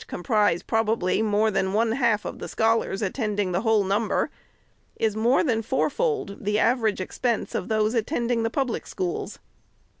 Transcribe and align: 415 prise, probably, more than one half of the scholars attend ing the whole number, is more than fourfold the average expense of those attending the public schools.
415 0.07 0.23
prise, 0.23 0.63
probably, 0.63 1.21
more 1.21 1.51
than 1.51 1.73
one 1.73 1.91
half 1.91 2.25
of 2.25 2.39
the 2.39 2.47
scholars 2.47 3.03
attend 3.03 3.39
ing 3.39 3.51
the 3.51 3.61
whole 3.61 3.83
number, 3.83 4.31
is 4.95 5.15
more 5.15 5.43
than 5.43 5.61
fourfold 5.61 6.37
the 6.43 6.57
average 6.57 6.99
expense 6.99 7.53
of 7.53 7.67
those 7.67 7.93
attending 7.93 8.41
the 8.41 8.49
public 8.49 8.87
schools. 8.87 9.37